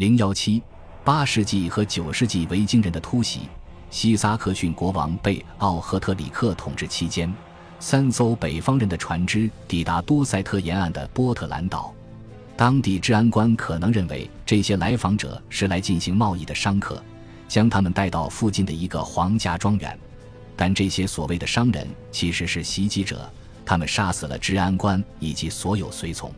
[0.00, 0.62] 零幺七
[1.04, 3.40] 八世纪和九世纪维京人的突袭。
[3.90, 7.30] 西萨克逊国王被奥赫特里克统治期间，
[7.78, 11.92] 三艘北方人的船只抵达多塞特沿岸的波特兰岛。
[12.56, 17.04] 当地治安官可能认为这些来访者是来进行贸易的商客，
[17.46, 19.98] 将他们带到附近的一个皇家庄园。
[20.56, 23.30] 但这些所谓的商人其实是袭击者，
[23.66, 26.32] 他们杀死了治安官以及所有随从。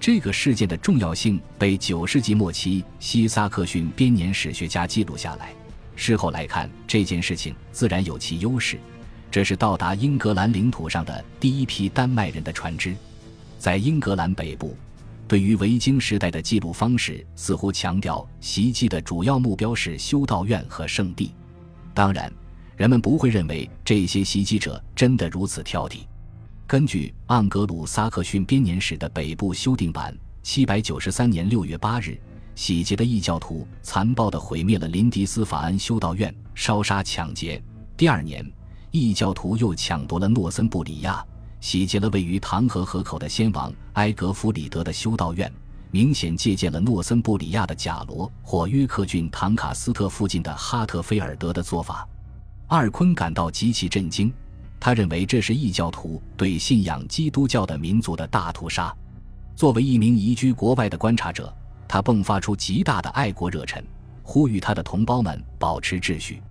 [0.00, 5.52] 这个事件的重要性被九世纪末期西萨克逊编年史学家记录下来。
[5.94, 8.78] 事后来看，这件事情自然有其优势。
[9.30, 12.96] 这是到达英格兰领土上的第一批丹麦人的船只，
[13.58, 14.74] 在英格兰北部。
[15.28, 21.34] 对于维京时代的记录方式，似乎强调袭击的主要目标是修道院和圣地。
[21.92, 22.32] 当然，
[22.74, 25.98] 人们不会认为这些袭击者真的如此挑剔。
[26.70, 32.16] 根据《盎格鲁撒克逊编年史》的北部修订版，七百九十三年六月八日，
[32.54, 37.60] 洗劫的异教徒残暴地毁灭了林迪斯法恩修道院，烧杀抢劫。
[37.96, 38.48] 第二年，
[38.92, 41.26] 异教徒又抢夺了诺森布里亚。
[41.60, 45.52] 洗劫了位于唐河河口的先王埃格弗里德的修道院，
[45.90, 52.08] 明显借鉴了诺森布里亚的贾罗或约克郡唐卡斯特附近的哈特菲尔德的做法。
[52.68, 54.32] 二坤感到极其震惊，
[54.80, 58.92] 他认为这是异教徒对信仰基督教的民族的大屠杀。
[59.54, 61.54] 作为一名移居国外的观察者，
[61.86, 63.84] 他迸发出极大的爱国热忱，
[64.22, 66.42] 呼吁他的同胞们保持秩序。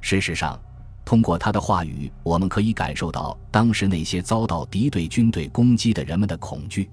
[0.00, 0.60] 事实上。
[1.04, 6.90] 通过他的话语，我们可以感受到当时那些遭到敌对军队攻击的人们的恐惧。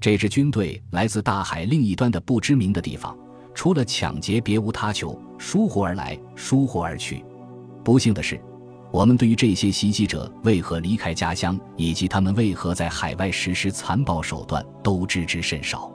[0.00, 3.16] 这支军队来自大海另一端的不知名的地方，
[3.54, 7.24] 除了抢劫别无他求，疏忽而来，疏忽而去。
[7.84, 8.40] 不幸的是，
[8.94, 15.90] 我们对于这些袭击者为何离开家乡，以及他们为何在海外实施残暴手段，都知之甚少。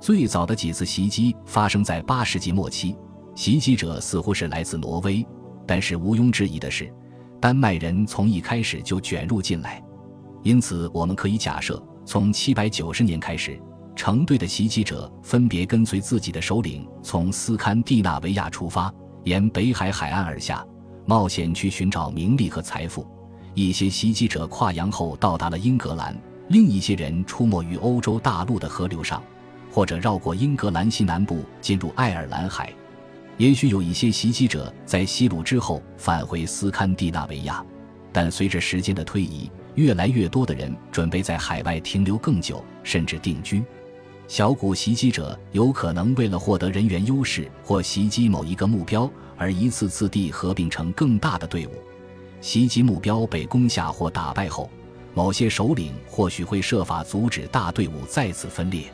[0.00, 2.96] 最早的几次袭击发生在八世纪末期，
[3.34, 5.22] 袭击者似乎是来自挪威。
[5.66, 6.90] 但是毋庸置疑的是，
[7.42, 9.84] 丹麦人从一开始就卷入进来，
[10.42, 13.60] 因此我们可以假设，从七百九十年开始，
[13.94, 18.90] 成队的袭击者分别跟随自己的首领从斯堪的纳维亚出发，
[19.24, 20.64] 沿北海海岸而下，
[21.10, 23.04] 冒险去寻找名利和财富。
[23.54, 26.16] 一些袭击者跨洋后到达了英格兰，
[26.46, 29.20] 另一些人出没于欧洲大陆的河流上，
[29.72, 32.72] 或者绕过英格兰西南部进入爱尔兰海。
[33.38, 37.60] 也许有一些袭击者在西鲁之后返回斯堪的纳维亚，
[38.12, 43.64] 但随着时间的推移，越来越多的人准备在海外停留更久，甚至定居。
[44.30, 51.72] 小股袭击者有可能为了获得人员优势或袭击某一个目标，而一次次地合并成更大的队伍。
[52.40, 54.70] 袭击目标被攻下或打败后，
[55.14, 58.84] 某些首领或许会设法阻止大队伍再次分裂。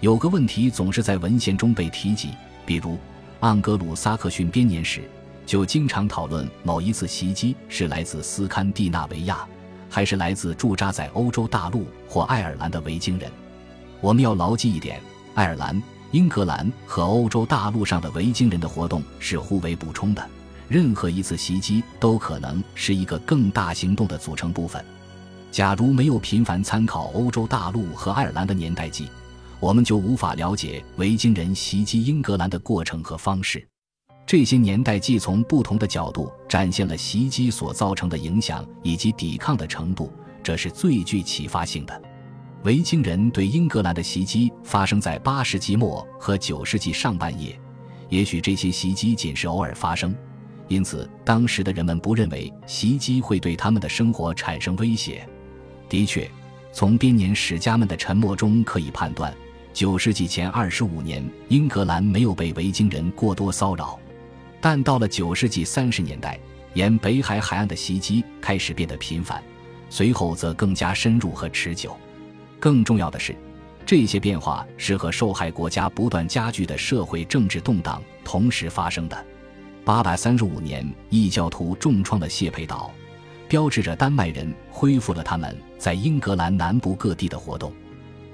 [0.00, 2.32] 有个问题总是在文献中被提及，
[2.66, 2.98] 比如。
[3.40, 5.08] 盎格鲁撒克逊编年史
[5.46, 9.46] 就经常讨论某一次袭击是来自斯堪的纳维亚，
[9.88, 13.30] 还是来自驻扎在欧洲大陆或爱尔兰的维京人。
[14.06, 15.02] 我们要牢记一点：
[15.34, 20.24] 爱尔兰、英格兰和欧洲大陆上的维京人的活动是互为补充的。
[20.68, 24.84] 任何一次袭击都可能是一个更大行动的组成部分。
[25.50, 29.08] 假如没有频繁参考欧洲大陆和爱尔兰的年代记。
[29.58, 33.66] 我们就无法了解维京人袭击英格兰的过程和方式。
[34.24, 40.12] 这些年代既从不同的角度展现了袭击所造成的影响以及抵抗的程度，
[40.44, 42.02] 这是最具启发性的。
[42.66, 47.56] 维京人对英格兰的袭击发生在八世纪末和九世纪上半叶，
[48.08, 50.12] 也许这些袭击仅是偶尔发生，
[50.66, 55.24] 因此当时的人们不认为袭击会对他们的生活产生威胁。
[55.88, 56.28] 的确，
[56.72, 59.32] 从编年史家们的沉默中可以判断。
[59.72, 63.96] 九世纪前二十五年，英格兰没有被维京人过多骚扰，
[64.60, 66.36] 但到了九世纪三十年代，
[66.74, 69.40] 沿北海海岸的袭击开始变得频繁，
[69.88, 71.96] 随后则更加深入和持久。
[72.58, 73.34] 更重要的是，
[73.84, 79.24] 这些变化是和受害国家不断加剧的社会政治动荡同时发生的。
[79.84, 82.90] 八百三十五年，异教徒重创了谢佩岛，
[83.48, 87.72] 标志着丹麦人恢复了他们在英格兰南部各地的活动。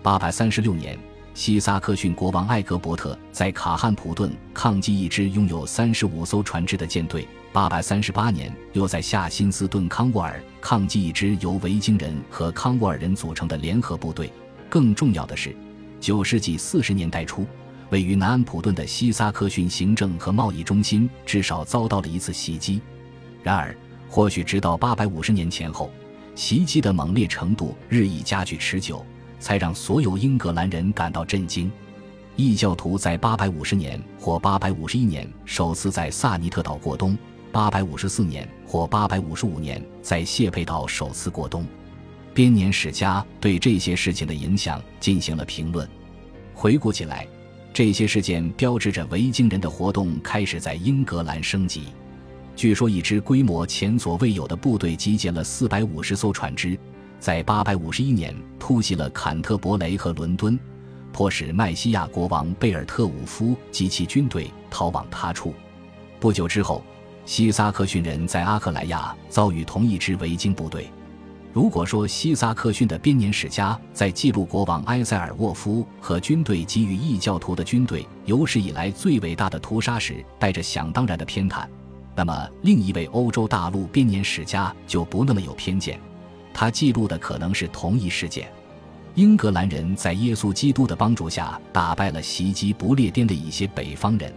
[0.02, 0.98] 八百三十六年。
[1.34, 7.26] 西萨克逊国王艾格伯特在卡汉普顿抗击一支拥有三十五艘船只的舰队。
[7.52, 14.32] 八百三十八年，又在夏辛斯顿康沃尔抗击一支由维京人和康沃尔人组成的联合部队。
[14.69, 15.55] 更重要的是，
[16.00, 17.46] 九世纪四十年代初，
[17.90, 22.81] 位于南安普顿的西萨克逊行政和贸易中心至少遭到了一次袭击。
[23.43, 23.76] 然而，
[24.08, 25.90] 或许直到八百五十年前后，
[26.35, 29.05] 袭击的猛烈程度日益加剧持久。
[29.42, 31.70] 才让所有英格兰人感到震惊。
[32.36, 37.18] 异教徒在850年或851年首次在萨尼特岛过冬
[37.52, 41.66] ，854年或855年在谢佩岛首次过冬。
[42.32, 45.86] 编年史家对这些事情的影响进行了评论。
[46.54, 47.26] 回顾起来，
[47.74, 51.88] 这些事件标志着维京人的活动开始在英格兰升级。
[52.54, 56.78] 据说，一支规模前所未有的部队集结了450艘船只，
[57.22, 60.58] 在851年突袭了坎特伯雷和伦敦。
[61.12, 65.54] 迫使麦西亚国王贝尔特伍夫及其军队逃往他处。
[66.19, 66.82] 不久之后，
[67.24, 70.90] 西萨克逊人在阿克莱亚遭遇同一支维京部队。
[71.52, 81.66] 如果说西萨克逊的编年史家在记录国王埃塞尔沃夫和军队给予异教徒的军队有史以来最伟大的屠杀时带着想当然的偏袒，
[82.16, 86.00] 那么另一位欧洲大陆编年史家就不那么有偏见，
[86.54, 88.50] 他记录的可能是同一事件。
[89.14, 94.32] 英格兰人在耶稣基督的帮助下打败了袭击不列颠的一些北方人。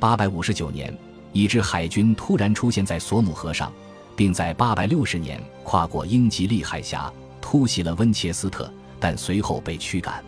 [0.00, 0.92] 八百五十九年，
[1.32, 3.72] 一支海军突然出现在索姆河上，
[4.16, 8.68] 并在八百六十年跨过英吉利海峡，突袭了温切斯特，
[8.98, 10.24] 但随后被驱赶。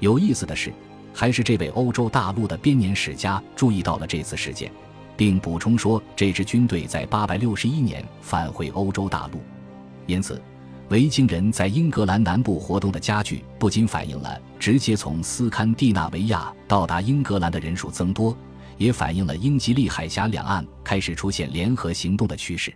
[0.00, 0.72] 有意思的是，
[1.14, 4.72] 还是这位欧洲大陆的编年史家注意到了这次事件，
[5.16, 9.40] 并补充说，这支军队在八百六十一年返回欧洲大陆，
[10.06, 10.42] 因此。
[10.92, 18.36] 维京人在英格兰南部活动的加剧，不仅反映了直接从斯堪的纳维亚到达英格兰的人数增多，
[18.76, 22.70] 也反映了英吉利海峡两岸开始出现联合行动的趋势。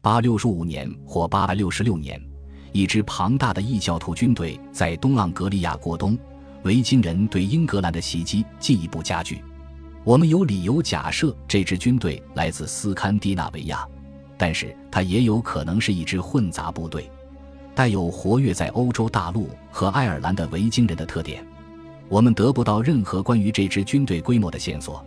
[0.00, 2.22] 八六十五年或八百六十六年，
[2.70, 6.16] 一支庞大的异教徒军队在东盎格利亚过冬，
[6.62, 9.42] 维京人对英格兰的袭击进一步加剧。
[10.04, 13.84] 我们有理由假设这支军队来自斯堪的纳维亚，
[14.36, 17.10] 但是它也有可能是一支混杂部队。
[17.78, 21.46] 带有活跃在欧洲大陆和爱尔兰的维京人的特点，
[22.08, 25.00] 我们得不到任何关于这支军队规模的线索，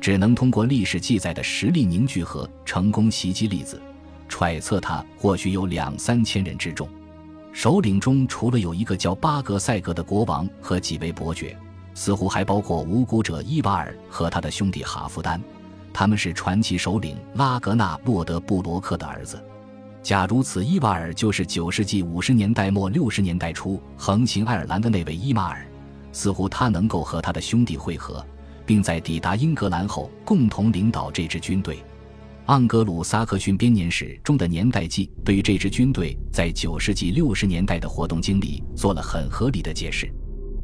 [0.00, 3.78] 只能通过历史记载的实力凝聚和成功袭击例子，
[4.26, 6.88] 揣测他或许有两三千人之众。
[7.52, 11.54] 首领中除了有一个叫巴格赛格的国王和几位伯爵，
[11.92, 15.38] 似乎还包括无辜者伊瓦尔和他的兄弟哈夫丹，
[15.92, 19.38] 他们是传奇首领拉格纳洛德布罗克的儿子。
[20.04, 25.66] 假如此伊瓦尔就是九世纪五十年代末六十年代初横行爱尔兰的那位伊马尔，
[26.12, 28.22] 似乎他能够和他的兄弟会合，
[28.66, 31.82] 并在抵达英格兰后共同领导这支军队。
[32.48, 40.06] 盎格鲁撒克逊编年史中的年代记对于这支军队在九世纪六十年代的活动经历做了很合理的解释。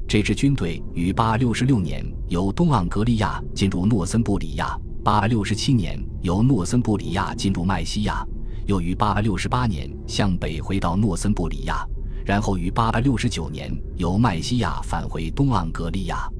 [0.06, 8.22] 这支军队于八六十六年由东盎格利亚进入诺森布里亚，八六十七年由诺森布里亚进入麦西亚。
[8.70, 11.84] 又于868年向北回到诺森布里亚，
[12.24, 16.30] 然后于869年由麦西亚返回东盎格利亚。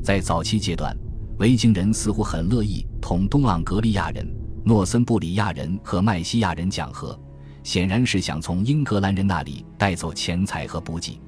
[0.00, 0.96] 在早期阶段，
[1.40, 4.24] 维京人似乎很乐意同东盎格利亚人、
[4.64, 7.18] 诺森布里亚人和麦西亚人讲和，
[7.64, 11.20] 显然是想从英格兰人那里带走钱财和补给，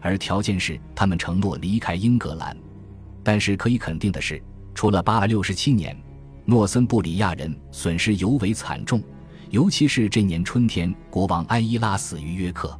[0.00, 2.56] 而条件是他们承诺离开英格兰。
[3.22, 4.42] 但是可以肯定的是，
[4.74, 5.96] 除了867年，
[6.46, 9.00] 诺森布里亚人损失尤为惨重。
[9.50, 12.78] 尤其是这年春天，国王埃伊拉死于约克。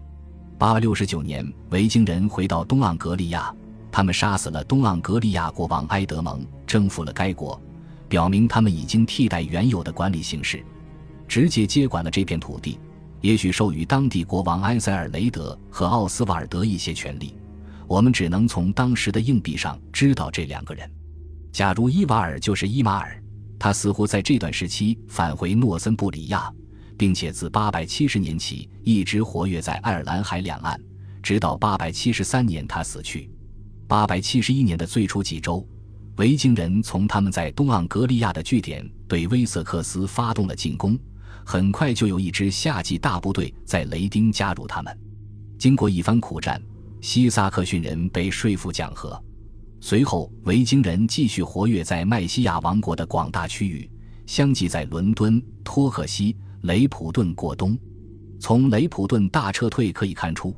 [0.57, 3.53] 八六十九年，维京人回到东盎格利亚，
[3.91, 7.61] 他们杀死了东盎格利亚国王埃德蒙，征服了该国，
[8.09, 10.65] 表明他们已经替代原有的管理形式，
[11.27, 12.79] 直接接管了这片土地。
[13.21, 17.35] 也许授予当地国王埃塞尔雷德和奥斯瓦尔德一些权利。
[17.89, 20.89] 我们只能从当时的硬币上知道这两个人。
[21.51, 23.21] 假如伊瓦尔就是伊马尔，
[23.59, 26.49] 他似乎在这段时期返回诺森布里亚。
[27.01, 30.79] 并且自870年起一直活跃在爱尔兰海两岸，
[31.23, 33.31] 直到873年他死去。
[33.89, 35.67] 871年的最初几周，
[36.17, 40.99] 维京人从他们在东盎格利亚的据点对威瑟克斯发动了进攻，
[41.43, 44.95] 很快就有一支夏季大部队在雷丁加入他们。
[45.59, 46.61] 经过一番苦战，
[47.01, 49.19] 西萨克逊人被说服讲和。
[49.81, 53.91] 随后，维京人继续活跃在麦西亚王国的广大区域，
[54.27, 56.37] 相继在伦敦、托克西。
[56.63, 57.79] 雷普顿过冬，
[58.39, 60.55] 从雷普顿大撤退可以看出，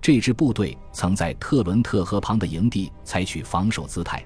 [0.00, 4.24] 这支部队曾在特伦特河旁的营地采取防守姿态，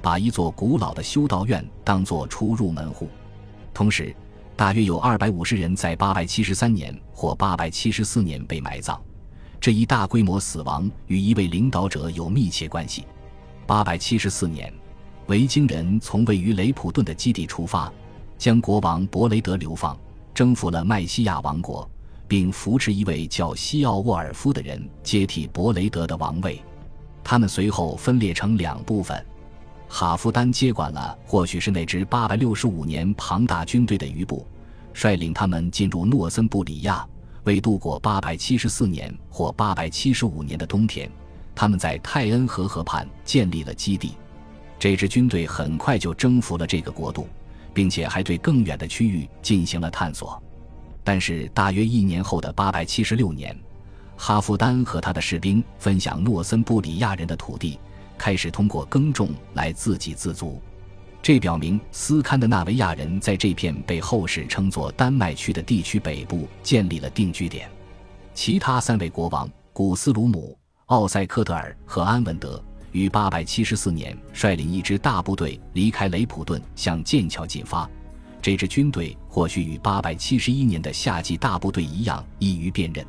[0.00, 3.06] 把一座古老的修道院当作出入门户。
[3.74, 4.16] 同时，
[4.56, 8.98] 大约有二百五十人在八百七十三年或八百七十四年被埋葬。
[9.60, 13.04] 这一大规模死亡与一位领导者有密切关系。
[13.66, 14.72] 八百七十四年，
[15.26, 17.92] 维京人从位于雷普顿的基地出发，
[18.38, 19.94] 将国王伯雷德流放。
[20.34, 21.88] 征服了麦西亚王国，
[22.26, 26.62] 并扶持一位叫西奥沃尔夫的人接替伯雷德的王位。
[27.22, 29.24] 他们随后分裂成两部分：
[29.88, 34.46] 哈夫丹接管了，或许是那支865年庞大军队的余部，
[34.94, 37.06] 率领他们进入诺森布里亚，
[37.44, 41.10] 为度过874年或875年的冬天，
[41.54, 44.14] 他们在泰恩河河畔建立了基地。
[44.78, 47.28] 这支军队很快就征服了这个国度，
[47.74, 50.42] 并且还对更远的区域进行了探索。
[51.04, 53.58] 但是，大约一年后的876年，
[54.16, 57.78] 哈夫丹和他的士兵分享诺森布里亚人的土地。
[58.18, 60.62] 开始通过耕种来自给自足，
[61.20, 67.68] 这表明斯堪的纳维亚人在这片被后世称作丹麦区的地区北部建立了定居点。
[68.32, 72.62] 其他三位国王古斯鲁姆、奥塞克特尔和安文德
[72.92, 77.88] 于874年率领一支大部队离开雷普顿，向剑桥进发。
[78.40, 83.04] 这支军队或许与871年的夏季大部队一样，易于辨认。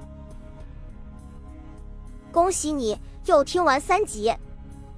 [2.31, 4.33] 恭喜你又听完三集。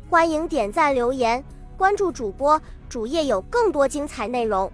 [0.10, 1.44] 欢迎点赞、留言、
[1.78, 4.72] 关注主播，主页有更多精彩内容。